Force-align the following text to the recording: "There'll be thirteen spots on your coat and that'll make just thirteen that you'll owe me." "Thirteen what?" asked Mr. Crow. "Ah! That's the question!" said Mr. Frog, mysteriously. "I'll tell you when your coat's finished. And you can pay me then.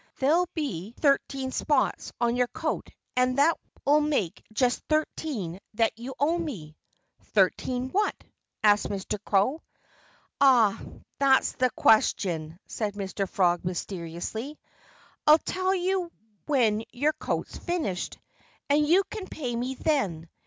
"There'll 0.17 0.49
be 0.55 0.93
thirteen 0.93 1.51
spots 1.51 2.11
on 2.19 2.35
your 2.35 2.47
coat 2.47 2.89
and 3.15 3.37
that'll 3.37 4.01
make 4.01 4.43
just 4.51 4.81
thirteen 4.89 5.59
that 5.75 5.91
you'll 5.95 6.15
owe 6.19 6.39
me." 6.39 6.75
"Thirteen 7.35 7.89
what?" 7.91 8.15
asked 8.63 8.89
Mr. 8.89 9.23
Crow. 9.23 9.61
"Ah! 10.39 10.81
That's 11.19 11.51
the 11.51 11.69
question!" 11.69 12.57
said 12.65 12.95
Mr. 12.95 13.29
Frog, 13.29 13.63
mysteriously. 13.63 14.57
"I'll 15.27 15.37
tell 15.37 15.75
you 15.75 16.11
when 16.47 16.83
your 16.91 17.13
coat's 17.13 17.59
finished. 17.59 18.17
And 18.71 18.83
you 18.83 19.03
can 19.11 19.27
pay 19.27 19.55
me 19.55 19.75
then. 19.75 20.29